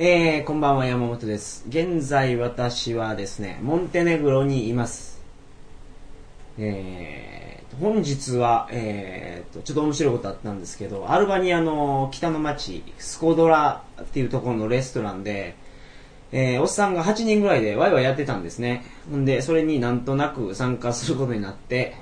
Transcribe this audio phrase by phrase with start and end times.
[0.00, 1.64] えー、こんばんは、山本です。
[1.68, 5.20] 現在私はですね、モンテネグロにいます。
[6.56, 15.56] えー、本日は、えーと、ちょっと面白いことあったんですけど、アルバニアの北の町、スコドラっていうところのレストランで、
[16.30, 18.84] えー、おっさんが8人ぐらいでワイワイやってたんですね。
[19.12, 21.96] んで、それになんとなく参加することになって、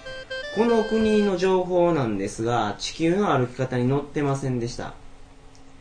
[0.55, 4.94] この国の情報なんですが、地球の歩き方に載ってませんでした。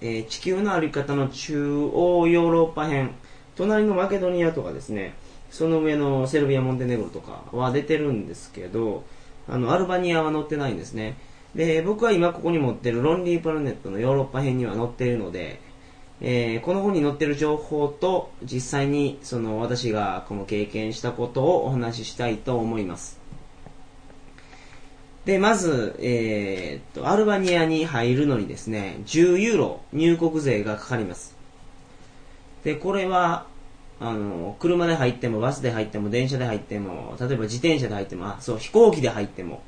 [0.00, 3.14] えー地球の歩き方の中央ヨーロッパ編、
[3.56, 5.14] 隣のマケドニアとかですね、
[5.50, 9.04] その上のセルビア、モンテネグロとかは出てるんですけど、
[9.48, 11.16] あの、アルバニアは載ってないんですね。
[11.54, 15.60] で、僕は今ここに持ってるロンリープラネットのヨーロッパ編には載っているので、
[16.20, 23.20] えーこの本に載ってる情報と実際にその私がこの経験したことをお話ししたいと思います。
[25.24, 31.33] で、まず、えーっと、アルバニアに入るのにですね、10ユーロ入国税がかかります。
[32.64, 33.46] で、これは、
[34.00, 39.62] あの、車で入っても、バスで入っても、電車で入っても、例えば自転車で入っても、あ、そう、飛行機で入っても、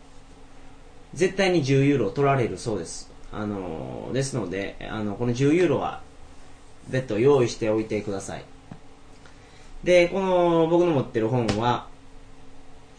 [1.14, 3.10] 絶対に10ユーロ取られるそうです。
[3.32, 6.00] あの、ですので、あの、この10ユーロは、
[6.88, 8.44] 別途用意しておいてください。
[9.84, 11.88] で、この、僕の持ってる本は、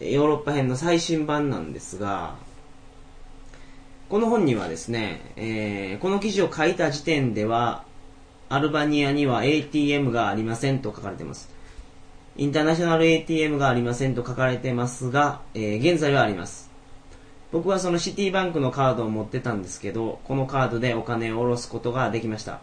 [0.00, 2.36] ヨーロッパ編の最新版なんですが、
[4.08, 7.84] この本にはですね、えーこの記事を書いた時点では、
[8.50, 11.50] アルバニアには ATM がありませんと書かれています。
[12.36, 16.70] インターナショナル ATM がありませんと書かれてますが、えー現在はあります。
[17.50, 22.60] 僕はそのシティバンクのカードを持ってたんですけど、このカードでお金を下ろすことができました。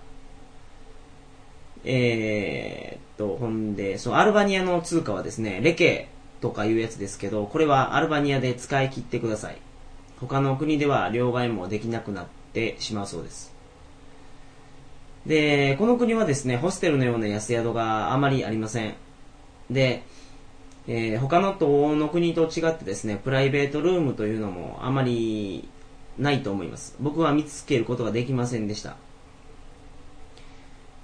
[1.84, 6.10] えーっと、ほんで、そう、アルバニアの通貨はですね、レケ
[6.42, 9.58] とかいうやつですけど、これはアルバニアで使い切ってください。
[10.20, 13.55] 他の国では両替もできなくなってしまうそうです。
[15.26, 18.96] で、この国はですね、ホステルのような安宿があまりありません。
[19.70, 20.04] で、
[20.88, 25.68] えー他の東欧の国と違ってですね、プライベートルームというのもあまり
[26.20, 26.96] ないと思います。
[27.00, 28.98] 僕は見つけることができませんでした。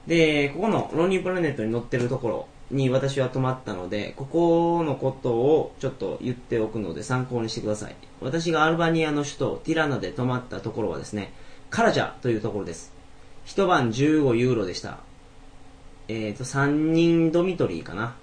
[0.08, 7.96] で、ここのロンリープラネットに載ってるところに私は泊まったので、ここのことをちょっと言っておくので参考にしてください。
[8.20, 11.34] 私がアルバニアの首都ティラナで泊まったところはですね、
[11.72, 13.01] カラジャというところです。
[13.46, 14.98] 一晩15ユーロでした。
[16.08, 18.16] えっ、と、3人ドミトリーかな。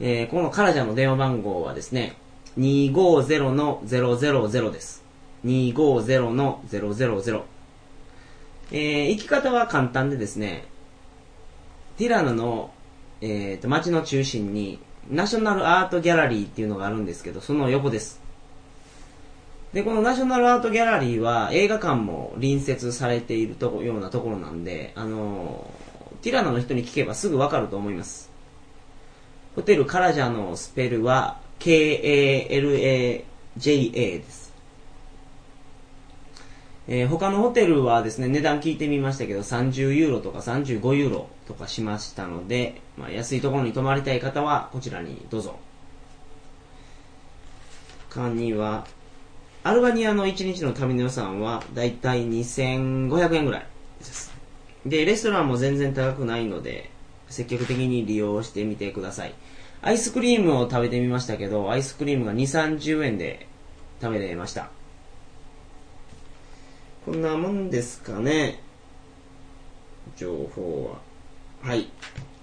[0.00, 2.16] えーこのカラジャの電話番号はですね、
[2.58, 5.04] 250-000です。
[5.44, 7.42] 250-000。
[8.72, 10.64] えー行き方は簡単でですね、
[11.98, 12.72] ティラナの、
[13.20, 14.78] えーと街の中心に
[15.10, 18.20] ナショナルアートギャラリーっていうのがあるんですけど、その横です。
[19.72, 25.70] で、このナショナルアートギャラリーは映画館も隣接されているとこようなところなんで、あの
[26.22, 28.30] ティラナの人に聞けばすぐわかると思います。
[29.54, 33.28] ホテルカラジャのスペルは K-A-L-A-J-A
[34.18, 34.50] です。
[36.88, 45.56] えー、他のホテルはですね、値段聞いてみましたけど、30ユーロとか35ユーロとかしましたので、まあ、安いところに泊まりたい方は、こちらにどうぞ。
[48.08, 48.86] 他には、
[49.62, 53.66] アルバニアの1日の旅の予算は、だいたい2500円ぐらい
[53.98, 54.32] です。
[54.86, 56.90] で、レストランも全然高くないので、
[57.28, 59.34] 積極的に利用してみてください。
[59.82, 63.46] アイスクリームを食べてみましたけど、アイスクリームが2、30円で
[64.00, 64.70] 食べれました。
[67.04, 68.62] こんなもんですかね。
[70.16, 70.96] 情報
[71.62, 71.68] は。
[71.68, 71.90] はい。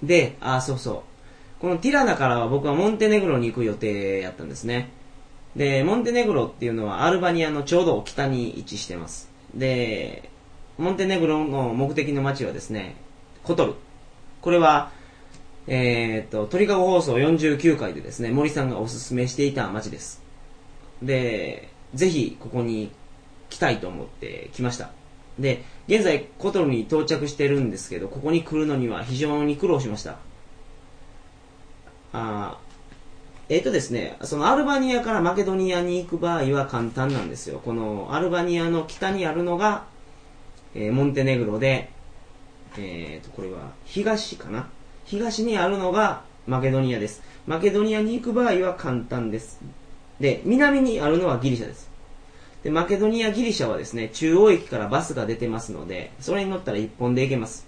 [0.04, 1.62] で、あ、そうそう。
[1.62, 4.92] このティラナからは僕はモンテネグロに行く予定やったんですね。
[5.57, 9.30] で、モンテネグロっていうのはアルバニアのちょうど北に位置してます。
[9.56, 10.30] で、
[10.77, 12.95] モンテネグロの目的の街はですね、
[13.44, 13.74] コトル。
[14.42, 14.92] これは、
[15.65, 20.21] えー、っと、鳥かご放送49回でですね、森さんがおすすめしていた街です。
[21.01, 22.92] で、ぜひここに
[23.50, 24.92] 来たいと思って来ました。
[25.39, 30.19] で、現在コトルに到着してるんですけど、ここに来るのには非常に苦労しました。
[32.13, 32.59] あ
[33.49, 37.59] えっ、ー、とですね、そのアルバニアからマケドニアに行く場合は簡単なんですよ。
[37.63, 39.85] このアルバニアの北にあるのが、
[40.75, 41.89] えー、モンテネグロで、
[42.77, 44.67] えっ、ー、と、これは東かな？
[45.05, 47.23] 東にあるのがマケドニアです。
[47.45, 49.59] マケドニアに行く場合は簡単です。
[50.19, 51.89] で、南にあるのはギリシャです。
[52.63, 57.65] で、マケドニア、ギリシャはですね、中央駅からバスが出てますので、それに乗ったら一本で行けます。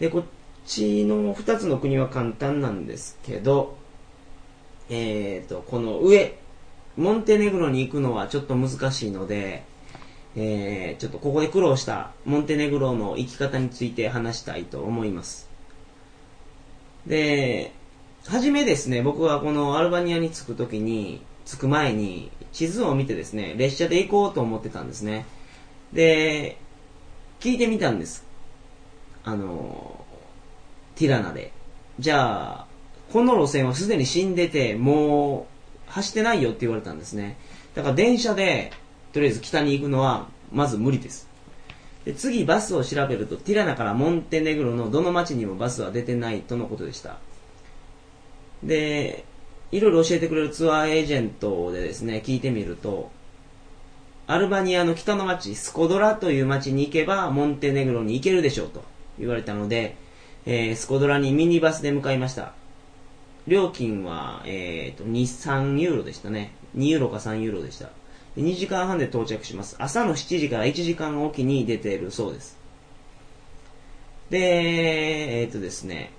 [0.00, 0.22] で、こっ
[0.66, 3.78] ちの二つの国は簡単なんですけど、
[4.88, 6.38] えっ、ー、と、この上、
[6.96, 9.64] モンテネグロに行くのはちょっと難しいので、
[10.34, 15.48] えー、ちょっとここで苦労したモンテネグロの生き方について話したいと思います。
[17.06, 17.72] で、
[18.26, 25.26] はじめですね、僕はこのアルバニアに着くときに、着く前に、地図を見てですね、列車で行こうと思ってたんですね。
[25.92, 26.58] で、
[27.40, 28.24] 聞いてみたんです。
[29.24, 30.04] あの、
[30.96, 31.52] ティラナで。
[31.98, 32.66] じゃあ、
[33.12, 35.46] この路線はすでに死んでて、も
[35.88, 37.38] う走ってないよって言われたんですね。
[37.74, 38.72] だから電車で、
[39.12, 41.28] とりあえず北に行くのは、まず無理です。
[42.04, 47.16] で次バスを調べると、ティラナからモンテネグロのどの町にもバスは出てないとのことでした。
[48.62, 49.24] で、
[49.72, 53.10] いろいろ教えてくれるツアーエージェントでですね、聞いてみると、
[54.28, 58.82] アルバニアの北の町、スコドラという町に行けば、モンテネグロに行けるでしょうと
[59.18, 59.96] 言われたので、
[60.46, 62.52] えー、スコドラにミニバスで向かいました。
[63.46, 66.52] 料金は、えー、と、2、3ユーロでしたね。
[66.76, 67.90] 2ユーロか3ユーロでした。
[68.36, 69.76] 2時間半で到着します。
[69.78, 72.58] 朝の7時から1時間おきに出ているそうです。
[74.30, 76.10] で、えっ、ー、とですね、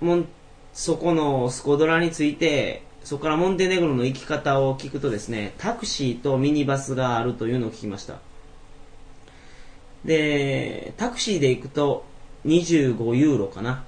[0.00, 0.28] モン
[0.72, 8.18] そこのスコドラについて、そこからモンテネグロの行き方を聞くとですね、タクシーとミニバスがあるというのを聞きました。
[10.04, 12.04] で、タクシーで行くと
[12.46, 13.84] 25ユーロかな。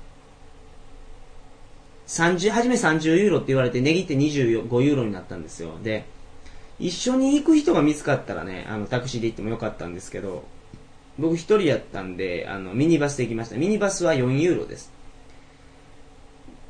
[2.06, 5.78] 30、初め30ユーロって言われて、値切って25ユーロになったんですよ。
[5.82, 6.04] で、
[6.78, 10.44] 一緒に行く人が見つかったらね、あの、タクシーで行ってもよかったんですけど、
[11.18, 13.56] 僕一人やったんで、あの、ミニバスで行きました。
[13.56, 14.92] ミニバスは4ユーロです。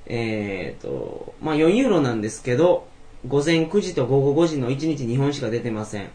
[0.06, 2.86] えっ、ー、と、まあ4ユーロなんですけど、
[3.26, 6.10] 午前9時と午後5時の1日2本しか出てません。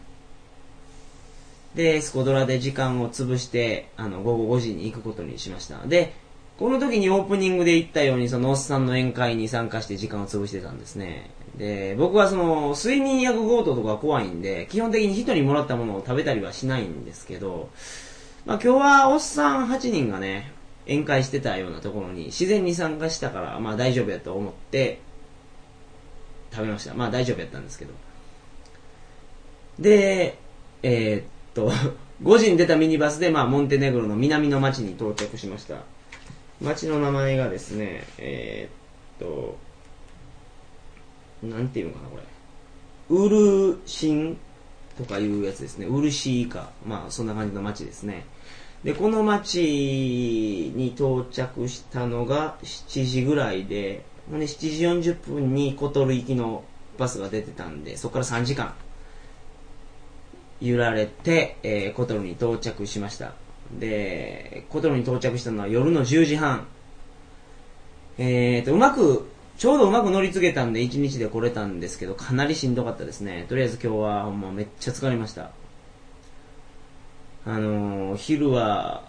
[1.74, 5.78] で、スコドラで時間を潰して、あの、午後5時に行くことにしました。
[5.86, 6.14] で、
[6.60, 11.30] この時にオープニングで言ったように、そのおっさんの宴会に参加して時間を潰してたんですね。
[11.56, 17.70] で、僕はその、睡眠薬強盗とか怖いんで、基本的に人にもらったものを食べたりはしないんですけど、
[18.44, 20.52] まあ今日はおっさん8人がね、
[20.84, 25.00] 宴会してたようなところに自然に参加したから、まあ大丈夫やと思って
[26.52, 26.92] 食べました。
[26.92, 27.94] まあ大丈夫やったんですけど。
[29.78, 30.36] で、
[30.82, 31.24] えー、っ
[31.54, 31.72] と、
[32.22, 35.84] 5時に出たミニバスで、まあモンテネグロの南の町に到着しました。
[36.60, 39.58] 町の名前がですね、えー、っと、
[41.42, 42.22] なんていうのかな、これ。
[43.10, 44.36] ウルシン
[44.98, 45.86] とかいうやつですね。
[45.86, 46.70] ウルシーカ。
[46.86, 48.26] まあそんな感じの町ですね。
[48.84, 49.60] で、この町
[50.74, 56.64] に到着したのが7時ぐらいで、で7時40分にコトル行きの
[56.98, 58.74] バスが出てたんで、そこから3時間
[60.60, 63.32] 揺られて、えー、コトルに到着しました。
[63.78, 66.66] で、コトルに到着したのは夜の10時半。
[68.18, 73.46] えーと、うまく、ちょうどうまく乗り継げたんで1日で来れたんですけど、かなりしんどかったですね。
[73.48, 75.50] とりあえず今日はほんまめっちゃ疲れました。
[77.46, 79.08] あの昼は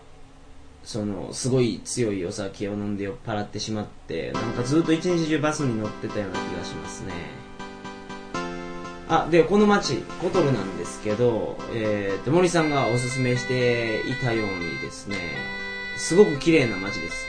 [0.83, 7.13] そのすごい強いお酒を飲んで酔っ払ってしまってなんかずっと一日中バスに乗ってたような気がしますね
[9.11, 15.17] あ、で、この町、コトルなんですけど、えー、と、森さんがおすすめしていたようにですね、
[15.97, 17.27] すごく綺麗な町です。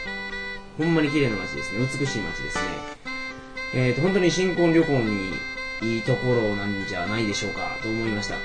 [0.79, 1.81] ほんまに綺麗な町ですね。
[1.81, 2.63] 美しい町ですね。
[3.75, 5.33] えー、と、本当に新婚旅行に
[5.83, 8.37] いいところなんじゃないでしょうか、と思いました。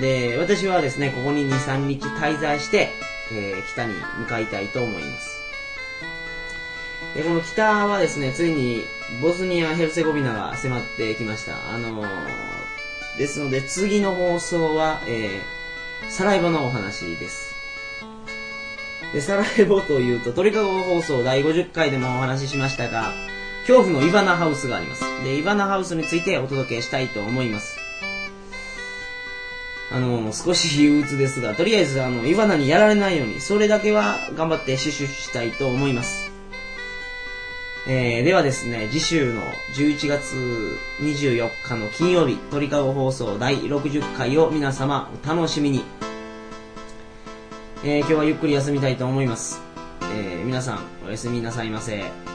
[0.00, 2.90] で、私はですね、ここに2、3日滞在して、
[3.32, 5.38] えー、北に向かいたいと思います。
[7.16, 8.84] で、この北はですね、ついに
[9.20, 11.74] ボスニア・ヘルセゴビナが迫ってきました。
[11.74, 12.67] あのー、
[13.18, 17.54] ですので次の放送は、えー、サラエボのお話です。
[19.12, 23.12] で、サラエボというと、鳥かご放送第50回でもお話ししましたが、
[23.66, 25.02] 恐怖のイバナハウスがあります。
[25.24, 27.76] で、イバナハウスについてお届けしたいと思います。
[29.90, 36.27] あの、少し憂鬱ですが、とりあえず、あの、イバナにやられないように、それだけは頑張って死守したいと思います。
[37.90, 39.40] えー、ではですね、次週の
[39.74, 40.34] 11月
[41.00, 45.84] 24日の金曜日、鳥かご放送第60回を皆様お楽しみに。
[47.82, 49.62] えー、今日はゆっくり休みたいと思います。
[50.02, 52.27] えー、皆さんおやすみなさいませ。